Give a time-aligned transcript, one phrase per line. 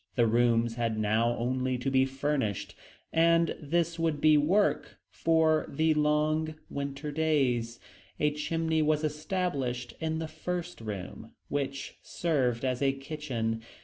[0.15, 2.73] The rooms had now only to be furnished,
[3.13, 7.79] and this would be work for the long winter days.
[8.19, 13.61] A chimney was established in the first room, which served as a kitchen.